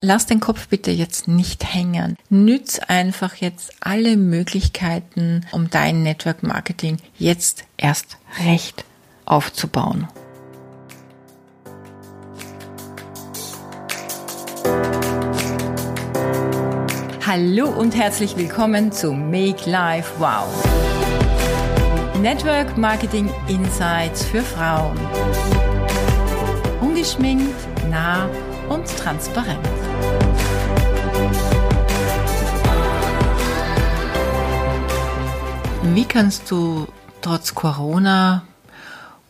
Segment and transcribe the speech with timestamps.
[0.00, 2.16] Lass den Kopf bitte jetzt nicht hängen.
[2.30, 8.84] Nütz einfach jetzt alle Möglichkeiten, um dein Network Marketing jetzt erst recht
[9.24, 10.06] aufzubauen.
[17.26, 20.46] Hallo und herzlich willkommen zu Make Life Wow.
[22.20, 24.96] Network Marketing Insights für Frauen.
[26.80, 27.52] Ungeschminkt,
[27.90, 28.28] nah
[28.68, 29.77] und transparent.
[35.98, 36.86] Wie kannst du
[37.22, 38.44] trotz Corona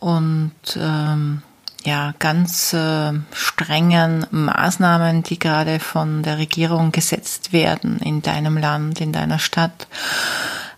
[0.01, 1.41] und ähm,
[1.83, 9.01] ja ganz äh, strengen Maßnahmen, die gerade von der Regierung gesetzt werden in deinem Land,
[9.01, 9.87] in deiner Stadt,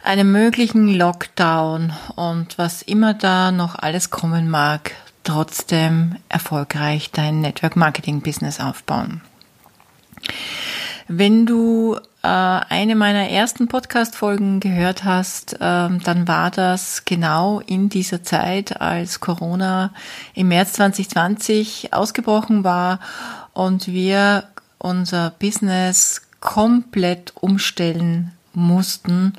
[0.05, 4.93] einem möglichen Lockdown und was immer da noch alles kommen mag,
[5.25, 9.23] trotzdem erfolgreich dein Network Marketing Business aufbauen.
[11.09, 17.89] Wenn du äh, eine meiner ersten Podcast-Folgen gehört hast, ähm, dann war das genau in
[17.89, 19.93] dieser Zeit, als Corona
[20.35, 23.01] im März 2020 ausgebrochen war
[23.53, 24.45] und wir
[24.79, 29.35] unser Business komplett umstellen mussten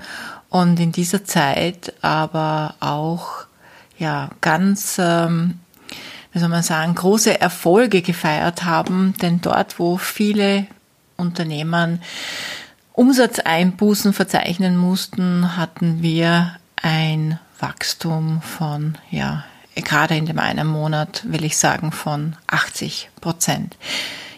[0.49, 3.45] und in dieser Zeit aber auch
[3.97, 5.59] ja ganz ähm,
[6.31, 10.65] wie soll man sagen, große Erfolge gefeiert haben, denn dort, wo viele
[11.17, 12.01] Unternehmen
[13.01, 21.43] Umsatzeinbußen verzeichnen mussten, hatten wir ein Wachstum von, ja, gerade in dem einen Monat will
[21.43, 23.75] ich sagen von 80 Prozent.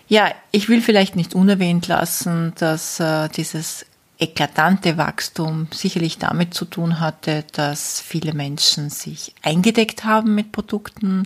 [0.07, 3.85] Ja, ich will vielleicht nicht unerwähnt lassen, dass äh, dieses
[4.17, 11.25] eklatante Wachstum sicherlich damit zu tun hatte, dass viele Menschen sich eingedeckt haben mit Produkten,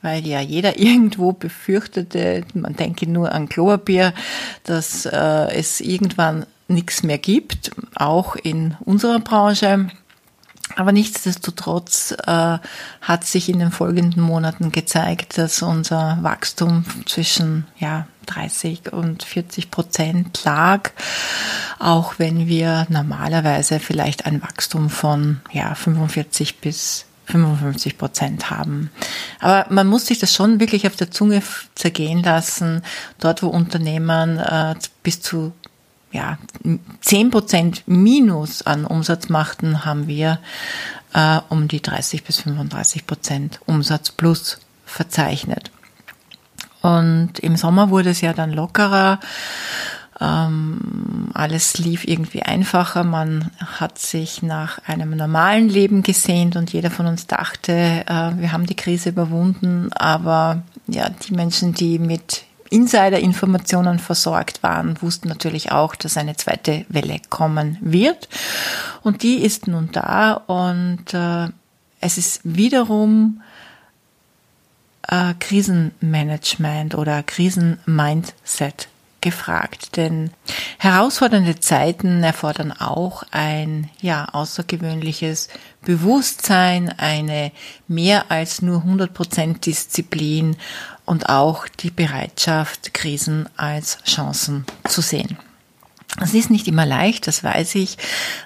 [0.00, 4.12] weil ja jeder irgendwo befürchtete, man denke nur an Klopapier,
[4.64, 9.88] dass äh, es irgendwann nichts mehr gibt, auch in unserer Branche.
[10.76, 12.58] Aber nichtsdestotrotz äh,
[13.00, 19.70] hat sich in den folgenden Monaten gezeigt, dass unser Wachstum zwischen ja, 30 und 40
[19.70, 20.90] Prozent lag,
[21.78, 28.90] auch wenn wir normalerweise vielleicht ein Wachstum von ja, 45 bis 55 Prozent haben.
[29.40, 31.42] Aber man muss sich das schon wirklich auf der Zunge
[31.74, 32.82] zergehen lassen.
[33.18, 35.52] Dort, wo Unternehmen äh, bis zu
[36.12, 36.38] ja,
[37.00, 40.38] 10 Prozent Minus an Umsatz machten, haben wir
[41.14, 45.70] äh, um die 30 bis 35 Prozent Umsatz plus verzeichnet.
[46.82, 49.20] Und im Sommer wurde es ja dann lockerer.
[50.20, 53.04] Ähm, alles lief irgendwie einfacher.
[53.04, 57.72] Man hat sich nach einem normalen Leben gesehnt und jeder von uns dachte,
[58.06, 59.92] äh, wir haben die Krise überwunden.
[59.92, 66.86] Aber ja, die Menschen, die mit Insider-Informationen versorgt waren, wussten natürlich auch, dass eine zweite
[66.88, 68.28] Welle kommen wird.
[69.02, 71.48] Und die ist nun da und äh,
[72.00, 73.42] es ist wiederum
[75.08, 78.88] äh, Krisenmanagement oder Krisenmindset
[79.22, 80.30] gefragt, denn
[80.78, 85.48] herausfordernde Zeiten erfordern auch ein ja außergewöhnliches
[85.82, 87.52] Bewusstsein, eine
[87.88, 90.56] mehr als nur 100% Disziplin
[91.12, 95.36] und auch die Bereitschaft, Krisen als Chancen zu sehen.
[96.22, 97.98] Es ist nicht immer leicht, das weiß ich,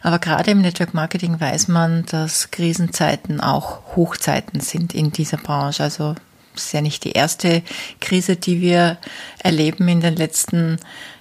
[0.02, 5.84] aber gerade im Network Marketing weiß man, dass Krisenzeiten auch Hochzeiten sind in dieser Branche.
[5.84, 6.16] Also
[6.56, 7.62] es ist ja nicht die erste
[8.00, 8.98] Krise, die wir
[9.38, 10.78] erleben in den letzten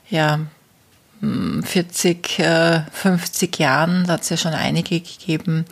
[0.09, 0.39] ja,
[1.21, 2.41] 40,
[2.91, 4.05] 50 Jahren.
[4.07, 5.65] Da hat es ja schon einige gegeben.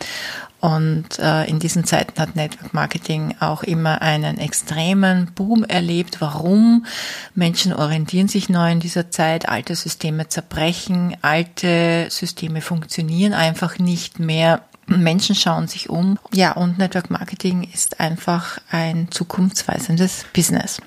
[0.64, 6.22] Und äh, in diesen Zeiten hat Network Marketing auch immer einen extremen Boom erlebt.
[6.22, 6.86] Warum?
[7.34, 14.20] Menschen orientieren sich neu in dieser Zeit, alte Systeme zerbrechen, alte Systeme funktionieren einfach nicht
[14.20, 14.62] mehr.
[14.86, 16.18] Menschen schauen sich um.
[16.32, 20.80] Ja, und Network Marketing ist einfach ein zukunftsweisendes Business.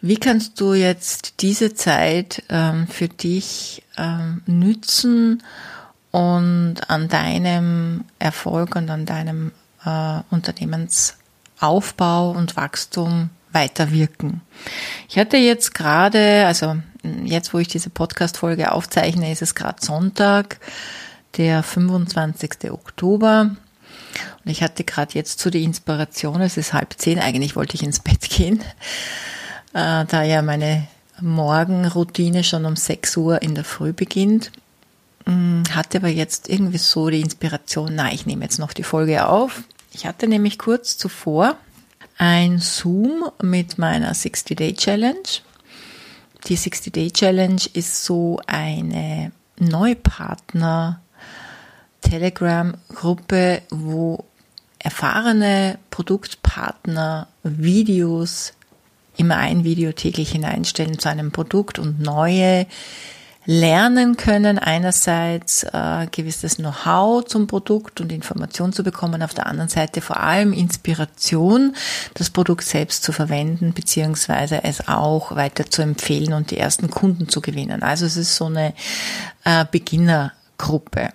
[0.00, 5.42] Wie kannst du jetzt diese Zeit ähm, für dich ähm, nützen?
[6.12, 9.50] Und an deinem Erfolg und an deinem
[9.84, 14.40] äh, Unternehmensaufbau und Wachstum weiterwirken.
[15.08, 16.76] Ich hatte jetzt gerade, also
[17.24, 20.58] jetzt, wo ich diese Podcast-Folge aufzeichne, ist es gerade Sonntag,
[21.36, 22.70] der 25.
[22.70, 23.56] Oktober.
[24.44, 27.82] Und ich hatte gerade jetzt zu die Inspiration, es ist halb zehn, eigentlich wollte ich
[27.82, 28.60] ins Bett gehen,
[29.72, 30.86] äh, da ja meine
[31.20, 34.50] Morgenroutine schon um 6 Uhr in der Früh beginnt.
[35.26, 39.26] Mm, hatte aber jetzt irgendwie so die Inspiration, na, ich nehme jetzt noch die Folge
[39.26, 39.62] auf.
[39.92, 41.56] Ich hatte nämlich kurz zuvor
[42.18, 45.22] ein Zoom mit meiner 60-Day-Challenge.
[46.46, 51.00] die 60-Day-Challenge ist so eine Neupartner
[52.00, 54.24] Telegram-Gruppe, wo
[54.78, 58.52] erfahrene Produktpartner Videos,
[59.16, 62.66] immer ein Video täglich hineinstellen zu einem Produkt und neue
[63.44, 69.68] lernen können, einerseits äh, gewisses Know-how zum Produkt und Information zu bekommen, auf der anderen
[69.68, 71.74] Seite vor allem Inspiration,
[72.14, 77.28] das Produkt selbst zu verwenden, beziehungsweise es auch weiter zu empfehlen und die ersten Kunden
[77.28, 77.82] zu gewinnen.
[77.82, 78.74] Also es ist so eine
[79.44, 81.10] äh, Beginnergruppe.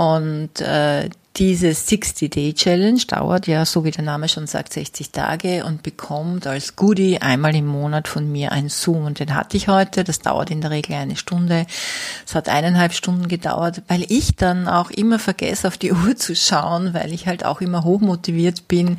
[0.00, 5.82] Und äh, diese 60-Day-Challenge dauert ja, so wie der Name schon sagt, 60 Tage und
[5.82, 9.04] bekommt als Goodie einmal im Monat von mir ein Zoom.
[9.04, 10.02] Und den hatte ich heute.
[10.02, 11.66] Das dauert in der Regel eine Stunde.
[12.26, 16.34] Es hat eineinhalb Stunden gedauert, weil ich dann auch immer vergesse, auf die Uhr zu
[16.34, 18.96] schauen, weil ich halt auch immer hochmotiviert bin,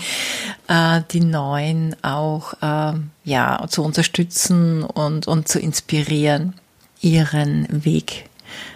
[0.68, 2.94] äh, die Neuen auch äh,
[3.24, 6.54] ja zu unterstützen und, und zu inspirieren,
[7.01, 8.30] ihren Weg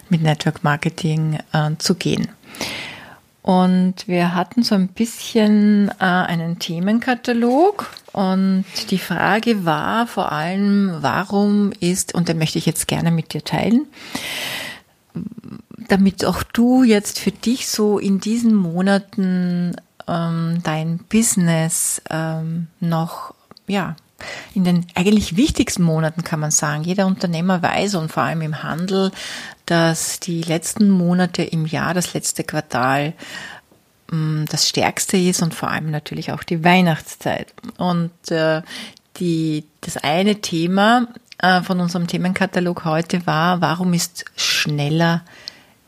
[0.10, 2.30] mit Network Marketing äh, zu gehen.
[3.42, 10.98] Und wir hatten so ein bisschen äh, einen Themenkatalog und die Frage war vor allem,
[11.02, 13.86] warum ist, und den möchte ich jetzt gerne mit dir teilen,
[15.90, 19.76] damit auch du jetzt für dich so in diesen Monaten
[20.08, 23.36] ähm, dein Business ähm, noch
[23.68, 23.96] ja
[24.54, 26.84] in den eigentlich wichtigsten Monaten kann man sagen.
[26.84, 29.12] Jeder Unternehmer weiß und vor allem im Handel,
[29.66, 33.14] dass die letzten Monate im Jahr, das letzte Quartal,
[34.12, 37.54] mm, das stärkste ist und vor allem natürlich auch die Weihnachtszeit.
[37.78, 38.62] Und äh,
[39.18, 41.08] die, das eine Thema
[41.40, 45.24] äh, von unserem Themenkatalog heute war, warum ist schneller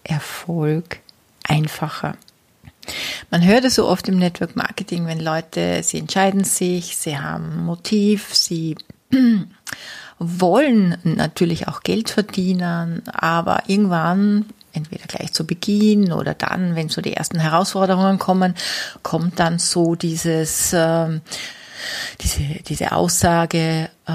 [0.04, 1.00] Erfolg
[1.44, 2.16] einfacher?
[3.32, 7.66] Man hört es so oft im Network Marketing, wenn Leute, sie entscheiden sich, sie haben
[7.66, 8.78] Motiv, sie
[10.20, 17.02] wollen natürlich auch Geld verdienen, aber irgendwann entweder gleich zu Beginn oder dann, wenn so
[17.02, 18.56] die ersten Herausforderungen kommen,
[19.04, 21.20] kommt dann so dieses äh,
[22.22, 24.12] diese, diese Aussage, äh,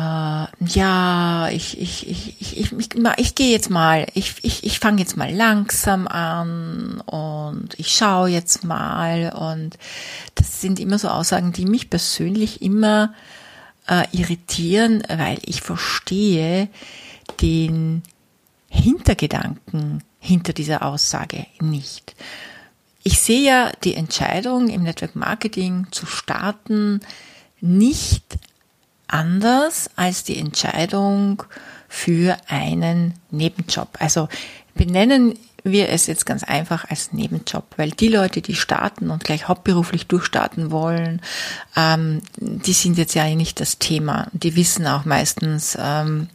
[0.66, 5.00] ja, ich, ich, ich, ich, ich, ich, ich gehe jetzt mal, ich, ich, ich fange
[5.00, 9.32] jetzt mal langsam an und ich schaue jetzt mal.
[9.32, 9.78] Und
[10.34, 13.14] das sind immer so Aussagen, die mich persönlich immer
[13.86, 16.68] äh, irritieren, weil ich verstehe
[17.40, 18.02] den
[18.68, 22.14] Hintergedanken hinter dieser Aussage nicht.
[23.02, 27.00] Ich sehe ja die Entscheidung im Network Marketing zu starten,
[27.60, 28.38] nicht
[29.08, 31.42] anders als die Entscheidung
[31.88, 33.88] für einen Nebenjob.
[33.98, 34.28] Also
[34.74, 39.46] benennen wir es jetzt ganz einfach als Nebenjob, weil die Leute, die starten und gleich
[39.48, 41.20] hauptberuflich durchstarten wollen,
[41.76, 44.26] ähm, die sind jetzt ja nicht das Thema.
[44.32, 46.28] Die wissen auch meistens, ähm,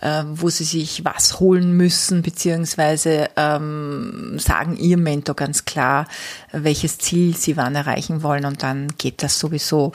[0.00, 6.06] äh, wo sie sich was holen müssen, beziehungsweise ähm, sagen ihr Mentor ganz klar,
[6.52, 9.92] welches Ziel sie wann erreichen wollen und dann geht das sowieso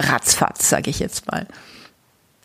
[0.00, 1.46] ratzfatz, sage ich jetzt mal.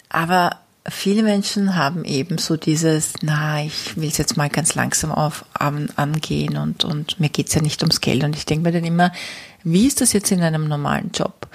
[0.10, 5.12] Aber viele Menschen haben eben so dieses, na, ich will es jetzt mal ganz langsam
[5.12, 8.24] auf an, angehen und, und mir geht's ja nicht ums Geld.
[8.24, 9.12] Und ich denke mir dann immer,
[9.64, 11.48] wie ist das jetzt in einem normalen Job?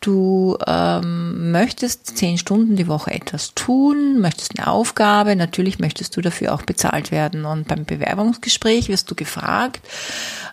[0.00, 6.22] Du ähm, möchtest zehn Stunden die Woche etwas tun, möchtest eine Aufgabe, natürlich möchtest du
[6.22, 7.44] dafür auch bezahlt werden.
[7.44, 9.82] Und beim Bewerbungsgespräch wirst du gefragt,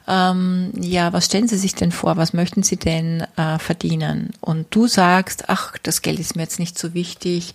[0.06, 4.34] ähm, ja, was stellen Sie sich denn vor, was möchten Sie denn äh, verdienen?
[4.42, 7.54] Und du sagst, ach, das Geld ist mir jetzt nicht so wichtig,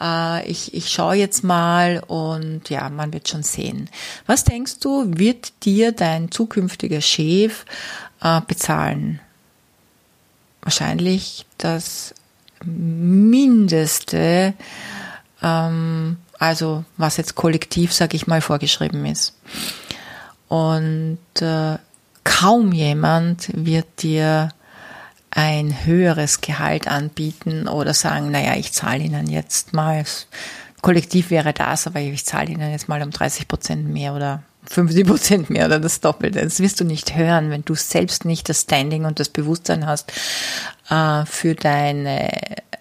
[0.00, 3.90] äh, ich, ich schaue jetzt mal und ja, man wird schon sehen.
[4.24, 7.66] Was denkst du, wird dir dein zukünftiger Chef
[8.22, 9.20] äh, bezahlen?
[10.64, 12.14] Wahrscheinlich das
[12.64, 14.54] Mindeste,
[15.42, 19.34] ähm, also was jetzt kollektiv, sag ich mal, vorgeschrieben ist.
[20.48, 21.78] Und äh,
[22.24, 24.48] kaum jemand wird dir
[25.30, 30.04] ein höheres Gehalt anbieten oder sagen, naja, ich zahle Ihnen jetzt mal,
[30.80, 35.06] kollektiv wäre das, aber ich zahle Ihnen jetzt mal um 30 Prozent mehr oder 50
[35.06, 36.42] Prozent mehr oder das Doppelte.
[36.42, 40.12] Das wirst du nicht hören, wenn du selbst nicht das Standing und das Bewusstsein hast
[40.90, 42.30] äh, für deine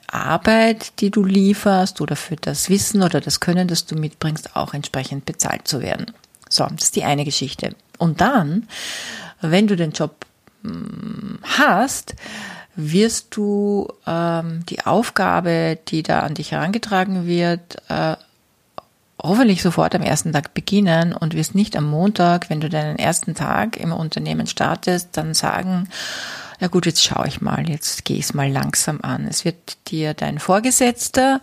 [0.07, 4.73] Arbeit, die du lieferst oder für das Wissen oder das Können, das du mitbringst, auch
[4.73, 6.07] entsprechend bezahlt zu werden.
[6.49, 7.75] So, das ist die eine Geschichte.
[7.97, 8.67] Und dann
[9.43, 10.25] wenn du den Job
[10.63, 12.15] hm, hast,
[12.75, 18.15] wirst du ähm, die Aufgabe, die da an dich herangetragen wird, äh,
[19.23, 23.33] hoffentlich sofort am ersten Tag beginnen und wirst nicht am Montag, wenn du deinen ersten
[23.33, 25.87] Tag im Unternehmen startest, dann sagen,
[26.59, 29.25] na gut, jetzt schaue ich mal, jetzt gehe ich es mal langsam an.
[29.27, 31.41] Es wird dir dein Vorgesetzter,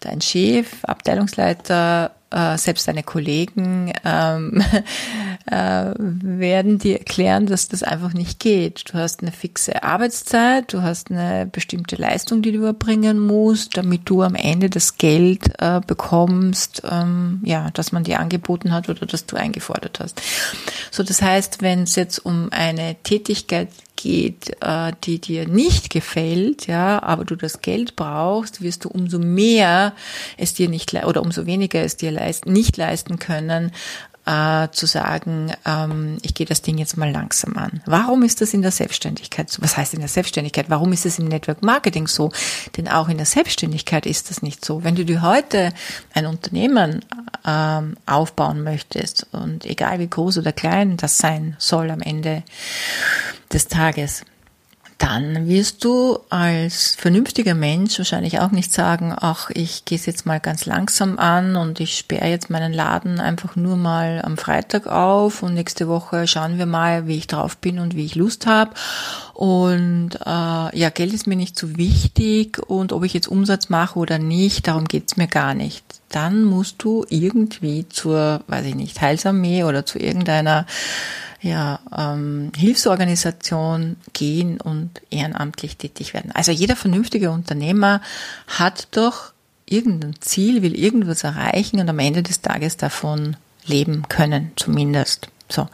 [0.00, 4.62] dein Chef, Abteilungsleiter, äh, selbst deine Kollegen ähm,
[5.46, 8.92] äh, werden dir erklären, dass das einfach nicht geht.
[8.92, 14.02] Du hast eine fixe Arbeitszeit, du hast eine bestimmte Leistung, die du erbringen musst, damit
[14.04, 19.06] du am Ende das Geld äh, bekommst, ähm, ja, das man dir angeboten hat oder
[19.06, 20.20] das du eingefordert hast.
[20.90, 26.66] So, das heißt, wenn es jetzt um eine Tätigkeit geht, äh, die dir nicht gefällt,
[26.66, 29.94] ja, aber du das Geld brauchst, wirst du umso mehr
[30.36, 33.72] es dir nicht oder umso weniger es dir leist, nicht leisten können,
[34.26, 37.80] äh, zu sagen, ähm, ich gehe das Ding jetzt mal langsam an.
[37.86, 39.62] Warum ist das in der Selbstständigkeit so?
[39.62, 40.66] Was heißt in der Selbstständigkeit?
[40.68, 42.30] Warum ist es im Network Marketing so?
[42.76, 44.82] Denn auch in der Selbstständigkeit ist das nicht so.
[44.82, 45.72] Wenn du dir heute
[46.12, 47.04] ein Unternehmen
[47.46, 52.42] ähm, aufbauen möchtest und egal wie groß oder klein das sein soll am Ende
[53.52, 54.22] des Tages,
[54.98, 60.24] dann wirst du als vernünftiger Mensch wahrscheinlich auch nicht sagen, ach, ich gehe es jetzt
[60.24, 64.86] mal ganz langsam an und ich sperre jetzt meinen Laden einfach nur mal am Freitag
[64.86, 68.46] auf und nächste Woche schauen wir mal, wie ich drauf bin und wie ich Lust
[68.46, 68.70] habe.
[69.34, 73.98] Und äh, ja, Geld ist mir nicht so wichtig und ob ich jetzt Umsatz mache
[73.98, 75.84] oder nicht, darum geht's mir gar nicht.
[76.08, 80.64] Dann musst du irgendwie zur, weiß ich nicht, Heilsarmee oder zu irgendeiner
[81.46, 86.32] ja, ähm, Hilfsorganisation gehen und ehrenamtlich tätig werden.
[86.32, 88.00] Also jeder vernünftige Unternehmer
[88.48, 89.32] hat doch
[89.64, 95.28] irgendein Ziel, will irgendwas erreichen und am Ende des Tages davon leben können, zumindest.
[95.48, 95.68] So.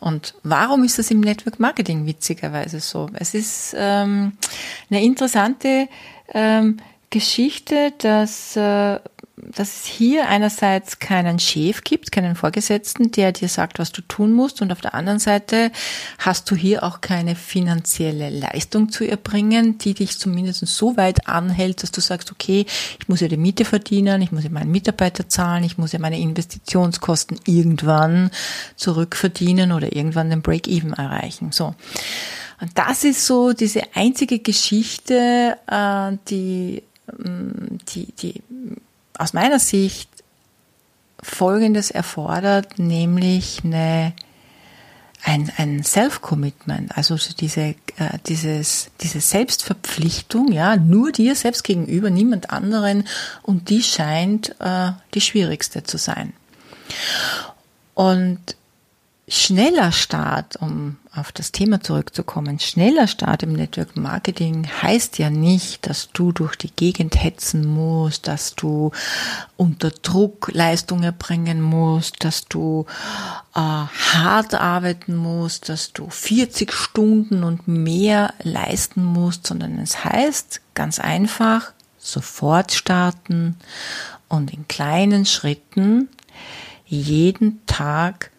[0.00, 3.10] Und warum ist das im Network Marketing witzigerweise so?
[3.14, 4.32] Es ist ähm,
[4.90, 5.88] eine interessante
[6.32, 6.78] ähm,
[7.10, 9.00] Geschichte, dass äh,
[9.54, 14.32] dass es hier einerseits keinen Chef gibt, keinen Vorgesetzten, der dir sagt, was du tun
[14.32, 15.70] musst, und auf der anderen Seite
[16.18, 21.82] hast du hier auch keine finanzielle Leistung zu erbringen, die dich zumindest so weit anhält,
[21.82, 22.66] dass du sagst, okay,
[23.00, 25.98] ich muss ja die Miete verdienen, ich muss ja meinen Mitarbeiter zahlen, ich muss ja
[25.98, 28.30] meine Investitionskosten irgendwann
[28.76, 31.52] zurückverdienen oder irgendwann den Break-Even erreichen.
[31.52, 31.74] So.
[32.60, 36.82] Und das ist so diese einzige Geschichte, äh, die,
[37.16, 38.42] mm, die, die
[39.18, 40.08] aus meiner Sicht
[41.20, 44.12] Folgendes erfordert, nämlich eine,
[45.24, 47.74] ein, ein Self-Commitment, also diese, äh,
[48.26, 53.06] dieses, diese Selbstverpflichtung, ja, nur dir selbst gegenüber, niemand anderen,
[53.42, 56.32] und die scheint äh, die schwierigste zu sein.
[57.94, 58.56] Und
[59.26, 65.86] schneller Start, um auf das Thema zurückzukommen, schneller Start im Network Marketing heißt ja nicht,
[65.86, 68.92] dass du durch die Gegend hetzen musst, dass du
[69.56, 72.86] unter Druck Leistungen erbringen musst, dass du
[73.54, 80.60] äh, hart arbeiten musst, dass du 40 Stunden und mehr leisten musst, sondern es heißt
[80.74, 83.56] ganz einfach, sofort starten
[84.28, 86.08] und in kleinen Schritten
[86.86, 88.30] jeden Tag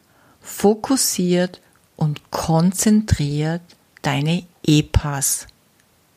[0.41, 1.61] fokussiert
[1.99, 3.61] und konzentriert
[4.01, 5.45] deine EPAs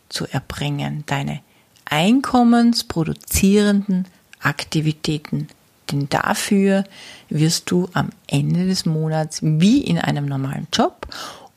[0.08, 1.40] zu erbringen, deine
[1.86, 4.06] einkommensproduzierenden
[4.40, 5.48] Aktivitäten.
[5.90, 6.84] Denn dafür
[7.28, 11.08] wirst du am Ende des Monats wie in einem normalen Job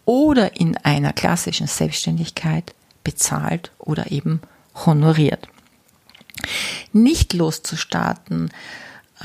[0.06, 4.42] oder in einer klassischen Selbstständigkeit bezahlt oder eben
[4.88, 5.48] honoriert.
[6.94, 8.50] Nicht loszustarten,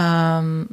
[0.00, 0.68] ähm,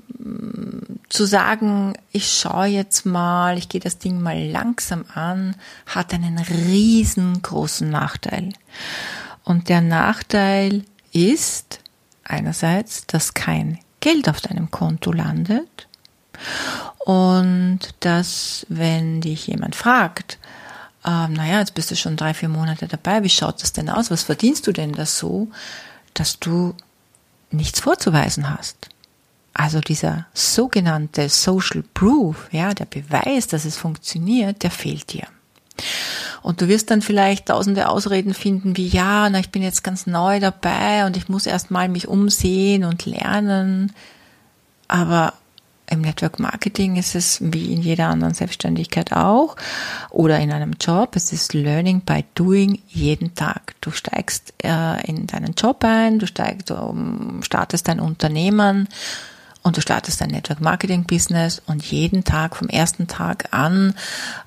[1.10, 5.56] zu sagen, ich schaue jetzt mal, ich gehe das Ding mal langsam an,
[5.86, 8.54] hat einen riesengroßen Nachteil.
[9.44, 11.80] Und der Nachteil ist
[12.24, 15.88] einerseits, dass kein Geld auf deinem Konto landet
[17.00, 20.38] und dass, wenn dich jemand fragt,
[21.06, 24.12] ähm, naja, jetzt bist du schon drei, vier Monate dabei, wie schaut das denn aus?
[24.12, 25.50] Was verdienst du denn da so,
[26.14, 26.76] dass du
[27.50, 28.90] nichts vorzuweisen hast?
[29.58, 35.26] Also dieser sogenannte Social Proof, ja, der Beweis, dass es funktioniert, der fehlt dir.
[36.44, 40.06] Und du wirst dann vielleicht tausende Ausreden finden, wie ja, na, ich bin jetzt ganz
[40.06, 43.94] neu dabei und ich muss erst mal mich umsehen und lernen.
[44.88, 45.34] Aber
[45.90, 49.56] im Network Marketing ist es wie in jeder anderen Selbstständigkeit auch
[50.12, 51.16] oder in einem Job.
[51.16, 53.74] Es ist Learning by Doing jeden Tag.
[53.82, 58.88] Du steigst äh, in deinen Job ein, du steigst, um, startest dein Unternehmen
[59.68, 63.94] und du startest dein Network Marketing Business und jeden Tag, vom ersten Tag an,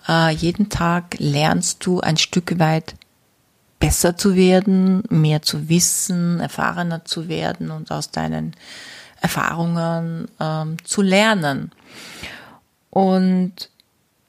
[0.09, 2.95] äh, jeden Tag lernst du ein Stück weit
[3.79, 8.55] besser zu werden, mehr zu wissen, erfahrener zu werden und aus deinen
[9.21, 11.71] Erfahrungen ähm, zu lernen.
[12.89, 13.69] Und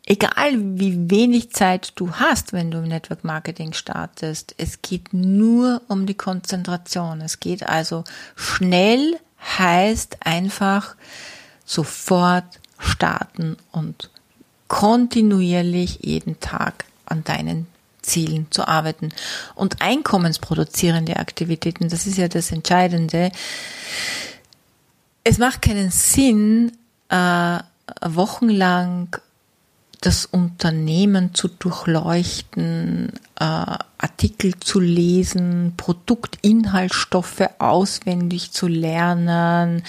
[0.05, 5.81] egal wie wenig Zeit du hast, wenn du im Network Marketing startest, es geht nur
[5.87, 7.21] um die Konzentration.
[7.21, 8.03] Es geht also
[8.35, 10.95] schnell heißt einfach
[11.65, 12.45] sofort
[12.79, 14.09] starten und
[14.67, 17.67] kontinuierlich jeden Tag an deinen
[18.01, 19.09] Zielen zu arbeiten.
[19.55, 23.31] Und einkommensproduzierende Aktivitäten, das ist ja das Entscheidende.
[25.23, 26.71] Es macht keinen Sinn,
[27.09, 27.59] äh,
[28.01, 29.15] wochenlang
[30.01, 39.83] das Unternehmen zu durchleuchten, äh, Artikel zu lesen, Produktinhaltsstoffe auswendig zu lernen,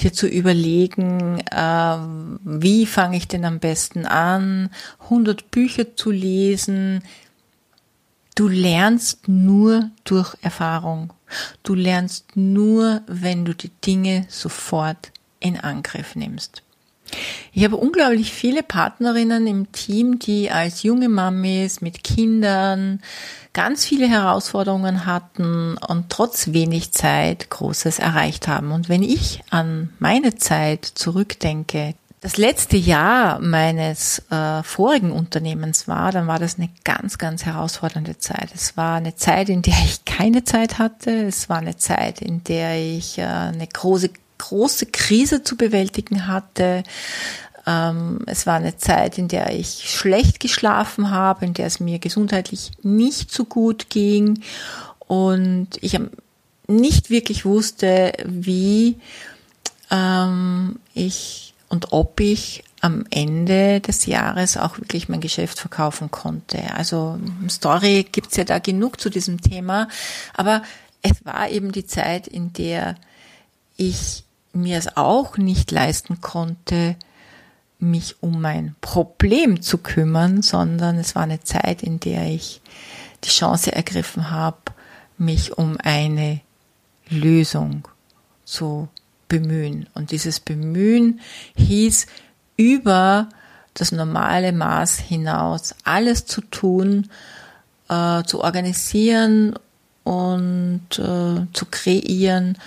[0.00, 1.96] dir zu überlegen, äh,
[2.44, 4.70] wie fange ich denn am besten an,
[5.04, 7.02] 100 Bücher zu lesen.
[8.34, 11.12] Du lernst nur durch Erfahrung.
[11.62, 16.62] Du lernst nur, wenn du die Dinge sofort in Angriff nimmst.
[17.52, 23.00] Ich habe unglaublich viele Partnerinnen im Team, die als junge Mamis mit Kindern
[23.52, 28.70] ganz viele Herausforderungen hatten und trotz wenig Zeit Großes erreicht haben.
[28.70, 36.10] Und wenn ich an meine Zeit zurückdenke, das letzte Jahr meines äh, vorigen Unternehmens war,
[36.10, 38.50] dann war das eine ganz, ganz herausfordernde Zeit.
[38.54, 41.10] Es war eine Zeit, in der ich keine Zeit hatte.
[41.26, 46.82] Es war eine Zeit, in der ich äh, eine große große Krise zu bewältigen hatte.
[47.66, 51.98] Ähm, es war eine Zeit, in der ich schlecht geschlafen habe, in der es mir
[51.98, 54.40] gesundheitlich nicht so gut ging
[55.00, 55.98] und ich
[56.66, 58.96] nicht wirklich wusste, wie
[59.90, 66.74] ähm, ich und ob ich am Ende des Jahres auch wirklich mein Geschäft verkaufen konnte.
[66.74, 67.18] Also
[67.50, 69.88] Story gibt's ja da genug zu diesem Thema,
[70.34, 70.62] aber
[71.02, 72.96] es war eben die Zeit, in der
[73.76, 74.24] ich
[74.58, 76.96] mir es auch nicht leisten konnte,
[77.78, 82.60] mich um mein Problem zu kümmern, sondern es war eine Zeit, in der ich
[83.24, 84.58] die Chance ergriffen habe,
[85.16, 86.40] mich um eine
[87.08, 87.86] Lösung
[88.44, 88.88] zu
[89.28, 89.88] bemühen.
[89.94, 91.20] Und dieses Bemühen
[91.56, 92.06] hieß,
[92.56, 93.28] über
[93.74, 97.08] das normale Maß hinaus alles zu tun,
[97.88, 99.54] äh, zu organisieren
[100.04, 102.58] und äh, zu kreieren,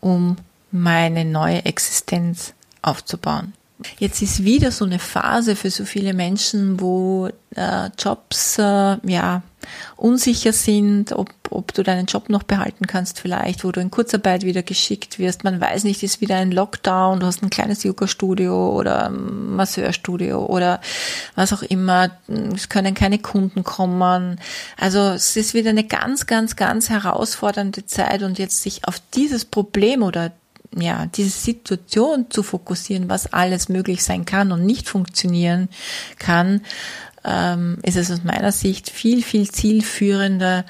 [0.00, 0.36] um
[0.70, 3.54] meine neue Existenz aufzubauen.
[3.98, 9.42] Jetzt ist wieder so eine Phase für so viele Menschen, wo äh, Jobs äh, ja
[9.96, 14.42] unsicher sind, ob, ob du deinen Job noch behalten kannst vielleicht, wo du in Kurzarbeit
[14.42, 15.44] wieder geschickt wirst.
[15.44, 20.80] Man weiß nicht, ist wieder ein Lockdown, du hast ein kleines Yoga-Studio oder Masseurstudio oder
[21.36, 22.10] was auch immer.
[22.54, 24.40] Es können keine Kunden kommen.
[24.76, 29.44] Also es ist wieder eine ganz, ganz, ganz herausfordernde Zeit und jetzt sich auf dieses
[29.44, 30.32] Problem oder
[30.80, 35.68] ja, diese Situation zu fokussieren, was alles möglich sein kann und nicht funktionieren
[36.18, 36.62] kann,
[37.24, 40.64] ähm, ist es aus meiner Sicht viel, viel zielführender,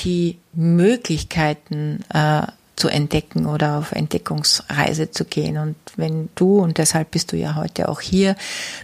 [0.00, 2.42] die Möglichkeiten äh,
[2.76, 5.58] zu entdecken oder auf Entdeckungsreise zu gehen.
[5.58, 8.36] Und wenn du, und deshalb bist du ja heute auch hier,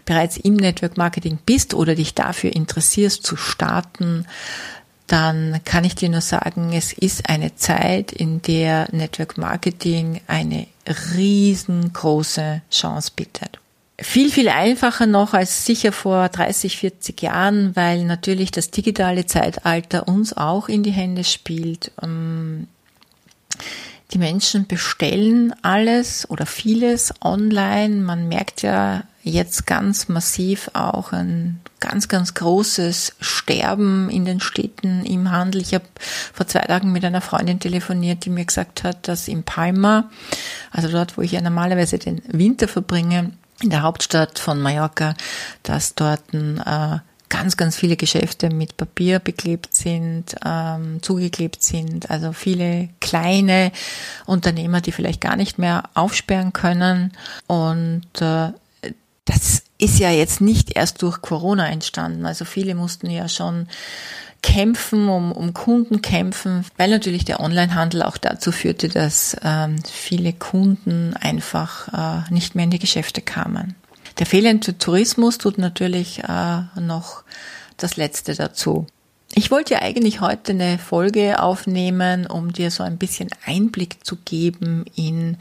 [0.05, 4.27] bereits im Network Marketing bist oder dich dafür interessierst zu starten,
[5.11, 10.69] dann kann ich dir nur sagen, es ist eine Zeit, in der Network Marketing eine
[11.17, 13.59] riesengroße Chance bietet.
[13.99, 20.07] Viel, viel einfacher noch als sicher vor 30, 40 Jahren, weil natürlich das digitale Zeitalter
[20.07, 21.91] uns auch in die Hände spielt.
[22.01, 22.69] Ähm,
[24.13, 27.97] die Menschen bestellen alles oder vieles online.
[27.97, 35.05] Man merkt ja jetzt ganz massiv auch ein ganz, ganz großes Sterben in den Städten
[35.05, 35.61] im Handel.
[35.61, 35.85] Ich habe
[36.33, 40.11] vor zwei Tagen mit einer Freundin telefoniert, die mir gesagt hat, dass in Palma,
[40.71, 45.15] also dort, wo ich ja normalerweise den Winter verbringe, in der Hauptstadt von Mallorca,
[45.63, 52.11] dass dort ein äh, ganz, ganz viele Geschäfte mit Papier beklebt sind, ähm, zugeklebt sind.
[52.11, 53.71] Also viele kleine
[54.27, 57.13] Unternehmer, die vielleicht gar nicht mehr aufsperren können.
[57.47, 58.53] Und äh,
[59.25, 62.27] das ist ja jetzt nicht erst durch Corona entstanden.
[62.27, 63.69] Also viele mussten ja schon
[64.43, 70.33] kämpfen, um, um Kunden kämpfen, weil natürlich der Onlinehandel auch dazu führte, dass ähm, viele
[70.33, 73.75] Kunden einfach äh, nicht mehr in die Geschäfte kamen.
[74.19, 77.23] Der fehlende Tourismus tut natürlich äh, noch
[77.77, 78.87] das Letzte dazu.
[79.35, 84.17] Ich wollte ja eigentlich heute eine Folge aufnehmen, um dir so ein bisschen Einblick zu
[84.17, 85.37] geben in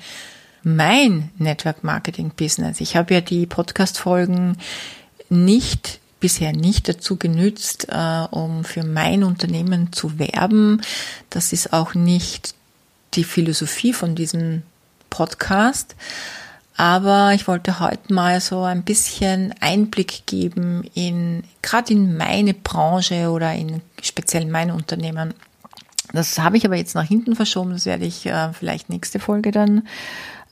[0.64, 2.82] mein Network Marketing Business.
[2.82, 4.58] Ich habe ja die Podcast-Folgen
[5.30, 10.82] nicht bisher nicht dazu genützt, äh, um für mein Unternehmen zu werben.
[11.30, 12.56] Das ist auch nicht
[13.14, 14.64] die Philosophie von diesem
[15.10, 15.96] Podcast.
[16.76, 23.32] Aber ich wollte heute mal so ein bisschen Einblick geben in, gerade in meine Branche
[23.32, 25.34] oder in speziell mein Unternehmen.
[26.14, 27.72] Das habe ich aber jetzt nach hinten verschoben.
[27.72, 29.88] Das werde ich äh, vielleicht nächste Folge dann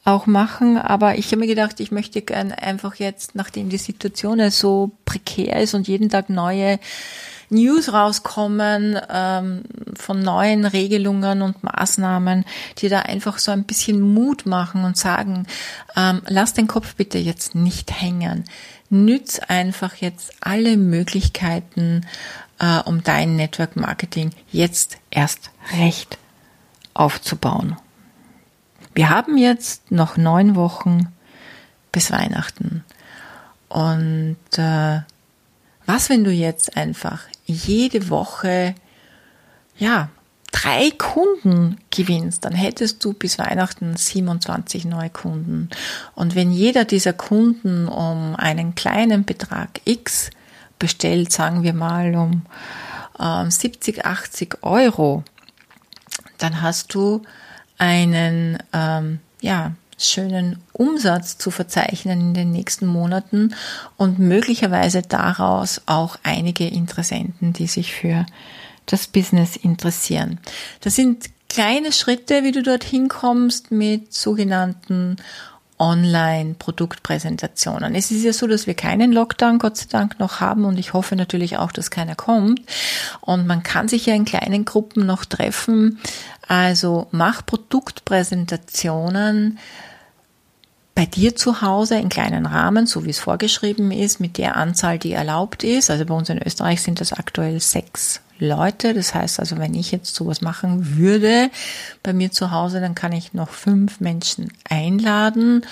[0.08, 0.78] auch machen.
[0.78, 5.62] Aber ich habe mir gedacht, ich möchte gern einfach jetzt, nachdem die Situation so prekär
[5.62, 6.80] ist und jeden Tag neue
[7.50, 9.64] News rauskommen ähm,
[9.96, 12.46] von neuen Regelungen und Maßnahmen,
[12.78, 15.46] die da einfach so ein bisschen Mut machen und sagen,
[15.96, 18.46] ähm, lass den Kopf bitte jetzt nicht hängen.
[18.90, 22.06] Nütz einfach jetzt alle Möglichkeiten,
[22.60, 26.18] äh, um dein Network Marketing jetzt erst recht
[26.94, 27.78] aufzubauen.
[28.98, 31.14] Wir haben jetzt noch neun Wochen
[31.92, 32.84] bis Weihnachten.
[33.70, 35.02] Und äh,
[35.86, 38.74] was, wenn du jetzt einfach jede Woche,
[39.78, 40.10] ja,
[40.52, 45.70] drei Kunden gewinnst, dann hättest du bis Weihnachten 27 neue Kunden.
[46.16, 50.32] Und wenn jeder dieser Kunden um einen kleinen Betrag X
[50.80, 52.48] bestellt, sagen wir mal um
[53.20, 55.24] äh, 70, 80 Euro,
[56.40, 57.22] dann hast du
[57.78, 63.56] einen ähm, ja, schönen Umsatz zu verzeichnen in den nächsten Monaten
[63.98, 68.26] und möglicherweise daraus auch einige Interessenten, die sich für
[68.86, 70.40] das Business interessieren.
[70.82, 75.18] Das sind kleine Schritte, wie du dorthin kommst mit sogenannten
[75.80, 77.96] Online-Produktpräsentationen.
[77.96, 80.94] Es ist ja so, dass wir keinen Lockdown, Gott sei Dank, noch haben und ich
[80.94, 82.62] hoffe natürlich auch, dass keiner kommt.
[83.22, 86.00] Und man kann sich ja in kleinen Gruppen noch treffen.
[86.48, 89.60] Also mach Produktpräsentationen
[90.96, 94.98] bei dir zu Hause in kleinen Rahmen, so wie es vorgeschrieben ist, mit der Anzahl,
[94.98, 95.92] die erlaubt ist.
[95.92, 98.94] Also bei uns in Österreich sind das aktuell sechs Leute.
[98.94, 101.50] Das heißt also, wenn ich jetzt sowas machen würde
[102.04, 105.66] bei mir zu Hause, dann kann ich noch fünf Menschen einladen.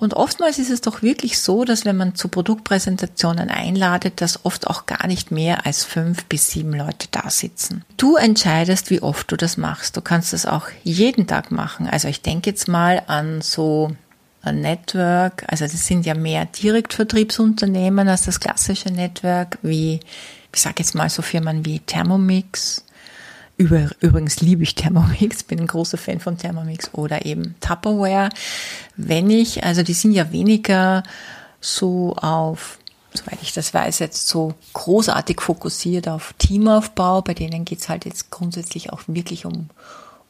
[0.00, 4.68] Und oftmals ist es doch wirklich so, dass wenn man zu Produktpräsentationen einladet, dass oft
[4.68, 7.84] auch gar nicht mehr als fünf bis sieben Leute da sitzen.
[7.96, 9.96] Du entscheidest, wie oft du das machst.
[9.96, 11.88] Du kannst das auch jeden Tag machen.
[11.88, 13.90] Also ich denke jetzt mal an so
[14.42, 19.98] ein Network, also das sind ja mehr Direktvertriebsunternehmen als das klassische Network, wie
[20.54, 22.84] ich sage jetzt mal so Firmen wie Thermomix.
[23.56, 28.30] Über, übrigens liebe ich Thermomix, bin ein großer Fan von Thermomix oder eben Tupperware.
[28.96, 31.02] Wenn ich, also die sind ja weniger
[31.60, 32.78] so auf,
[33.14, 37.22] soweit ich das weiß, jetzt so großartig fokussiert auf Teamaufbau.
[37.22, 39.70] Bei denen geht's halt jetzt grundsätzlich auch wirklich um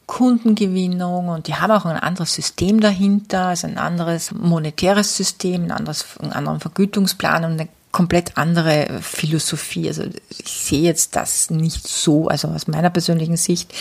[0.06, 5.70] Kundengewinnung und die haben auch ein anderes System dahinter, also ein anderes monetäres System, ein
[5.70, 9.88] anderes, einen anderen Vergütungsplan und eine komplett andere Philosophie.
[9.88, 13.74] Also ich sehe jetzt das nicht so, also aus meiner persönlichen Sicht,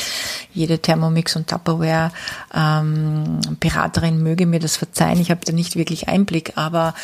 [0.56, 2.12] jede Thermomix und Tupperware
[2.52, 5.22] ähm, Beraterin möge mir das verzeihen.
[5.22, 6.96] Ich habe da nicht wirklich Einblick, aber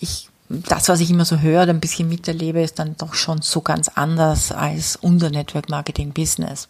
[0.00, 3.60] ich das, was ich immer so höre, ein bisschen miterlebe, ist dann doch schon so
[3.60, 6.68] ganz anders als unser Network Marketing Business.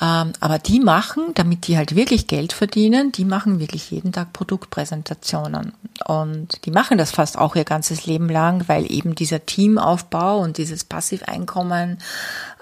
[0.00, 4.32] Ähm, aber die machen, damit die halt wirklich Geld verdienen, die machen wirklich jeden Tag
[4.32, 5.72] Produktpräsentationen.
[6.06, 10.58] Und die machen das fast auch ihr ganzes Leben lang, weil eben dieser Teamaufbau und
[10.58, 11.98] dieses Passiveinkommen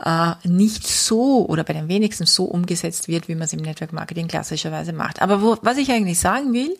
[0.04, 3.94] äh, nicht so oder bei den wenigsten so umgesetzt wird, wie man es im Network
[3.94, 5.22] Marketing klassischerweise macht.
[5.22, 6.76] Aber wo, was ich eigentlich sagen will,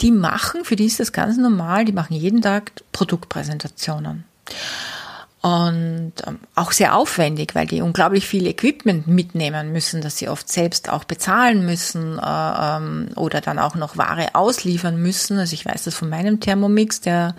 [0.00, 4.24] die machen, für die ist das ganz normal, die machen jeden Tag Produktpräsentationen
[5.44, 10.50] und ähm, auch sehr aufwendig, weil die unglaublich viel Equipment mitnehmen müssen, dass sie oft
[10.50, 15.38] selbst auch bezahlen müssen äh, ähm, oder dann auch noch Ware ausliefern müssen.
[15.38, 17.34] Also ich weiß das von meinem Thermomix, der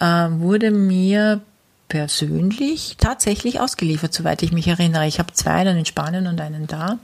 [0.00, 1.40] äh, wurde mir
[1.88, 5.06] persönlich tatsächlich ausgeliefert, soweit ich mich erinnere.
[5.06, 6.98] Ich habe zwei, einen in Spanien und einen da.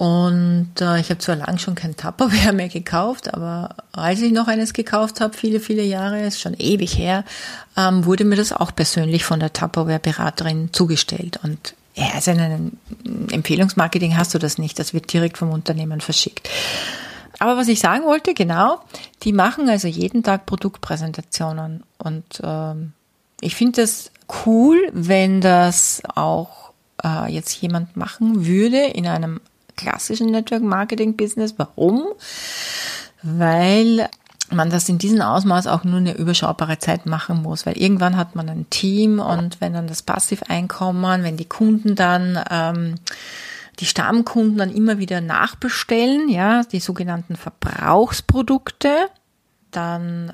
[0.00, 4.48] Und äh, ich habe zwar lang schon kein Tupperware mehr gekauft, aber als ich noch
[4.48, 7.22] eines gekauft habe, viele, viele Jahre, ist schon ewig her,
[7.76, 11.38] ähm, wurde mir das auch persönlich von der Tupperware-Beraterin zugestellt.
[11.42, 12.72] Und ja, also in einem
[13.30, 16.48] Empfehlungsmarketing hast du das nicht, das wird direkt vom Unternehmen verschickt.
[17.38, 18.80] Aber was ich sagen wollte, genau,
[19.22, 21.82] die machen also jeden Tag Produktpräsentationen.
[21.98, 22.94] Und ähm,
[23.42, 24.10] ich finde das
[24.46, 26.72] cool, wenn das auch
[27.04, 29.42] äh, jetzt jemand machen würde in einem
[29.80, 31.54] klassischen Network Marketing Business.
[31.56, 32.04] Warum?
[33.22, 34.08] Weil
[34.52, 38.34] man das in diesem Ausmaß auch nur eine überschaubare Zeit machen muss, weil irgendwann hat
[38.34, 42.94] man ein Team und wenn dann das Passiveinkommen, wenn die Kunden dann ähm,
[43.78, 48.90] die Stammkunden dann immer wieder nachbestellen, ja, die sogenannten Verbrauchsprodukte,
[49.70, 50.32] dann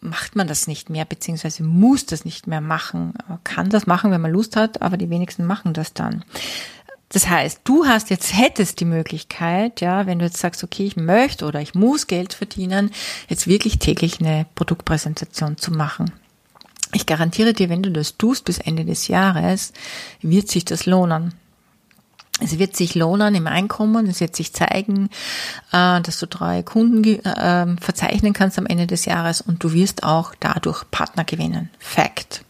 [0.00, 3.14] macht man das nicht mehr, beziehungsweise muss das nicht mehr machen.
[3.28, 6.24] Man kann das machen, wenn man Lust hat, aber die wenigsten machen das dann.
[7.10, 10.96] Das heißt, du hast jetzt, hättest die Möglichkeit, ja, wenn du jetzt sagst, okay, ich
[10.96, 12.90] möchte oder ich muss Geld verdienen,
[13.28, 16.12] jetzt wirklich täglich eine Produktpräsentation zu machen.
[16.92, 19.72] Ich garantiere dir, wenn du das tust bis Ende des Jahres,
[20.20, 21.34] wird sich das lohnen.
[22.40, 25.10] Es wird sich lohnen im Einkommen, es wird sich zeigen,
[25.72, 30.04] äh, dass du drei Kunden äh, verzeichnen kannst am Ende des Jahres und du wirst
[30.04, 31.70] auch dadurch Partner gewinnen.
[31.78, 32.44] Fact.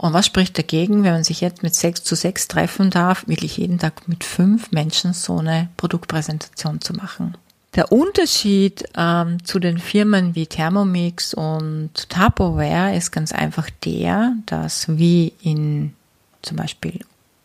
[0.00, 3.58] Und was spricht dagegen, wenn man sich jetzt mit sechs zu sechs treffen darf, wirklich
[3.58, 7.36] jeden Tag mit fünf Menschen so eine Produktpräsentation zu machen?
[7.74, 14.88] Der Unterschied ähm, zu den Firmen wie Thermomix und Tupperware ist ganz einfach der, dass
[14.88, 15.92] wie in
[16.40, 17.00] zum Beispiel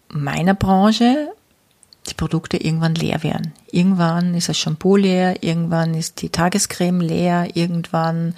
[0.07, 1.27] meiner Branche
[2.09, 3.51] die Produkte irgendwann leer werden.
[3.69, 8.33] Irgendwann ist das Shampoo leer, irgendwann ist die Tagescreme leer, irgendwann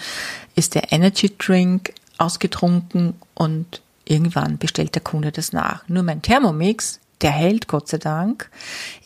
[0.55, 5.87] ist der Energy Drink ausgetrunken und Irgendwann bestellt der Kunde das nach.
[5.87, 8.49] Nur mein Thermomix, der hält Gott sei Dank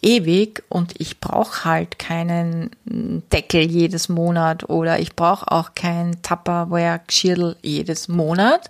[0.02, 7.56] ewig und ich brauche halt keinen Deckel jedes Monat oder ich brauche auch kein Tupperware-Geschirr
[7.62, 8.70] jedes Monat.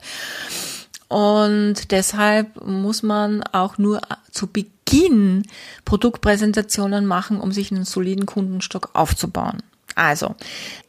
[1.07, 3.99] Und deshalb muss man auch nur
[4.31, 5.43] zu Beginn
[5.83, 9.61] Produktpräsentationen machen, um sich einen soliden Kundenstock aufzubauen.
[9.95, 10.35] Also,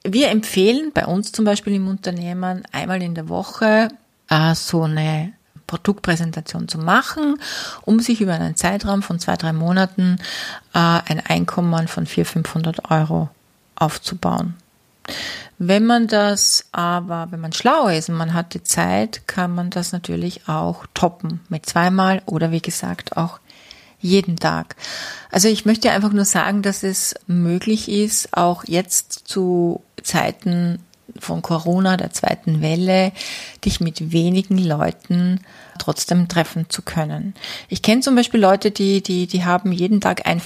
[0.05, 3.89] wir empfehlen bei uns zum Beispiel im Unternehmen einmal in der Woche
[4.33, 5.33] äh, so eine
[5.67, 7.39] Produktpräsentation zu machen,
[7.83, 10.19] um sich über einen Zeitraum von zwei, drei Monaten
[10.75, 13.29] äh, ein Einkommen von 400, 500 Euro
[13.77, 14.55] aufzubauen.
[15.59, 19.71] Wenn man das aber, wenn man schlau ist und man hat die Zeit, kann man
[19.71, 23.39] das natürlich auch toppen mit zweimal oder wie gesagt auch
[24.01, 24.77] jeden Tag.
[25.31, 30.81] Also ich möchte einfach nur sagen, dass es möglich ist, auch jetzt zu Zeiten
[31.23, 33.13] von Corona, der zweiten Welle,
[33.65, 35.41] dich mit wenigen Leuten
[35.79, 37.35] trotzdem treffen zu können.
[37.69, 40.41] Ich kenne zum Beispiel Leute, die, die, die haben jeden Tag ein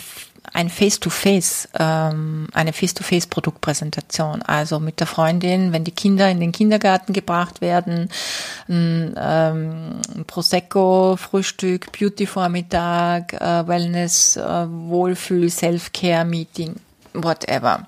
[0.53, 4.43] ein Face-to-Face, ähm, eine Face-to-Face-Produktpräsentation.
[4.43, 8.09] Also mit der Freundin, wenn die Kinder in den Kindergarten gebracht werden,
[8.69, 16.77] ein, ähm, Prosecco, Frühstück, Beauty-Vormittag, äh, Wellness, äh, Wohlfühl, Self-Care-Meeting,
[17.13, 17.87] whatever.